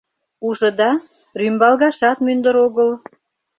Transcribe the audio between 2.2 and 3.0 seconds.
мӱндыр огыл.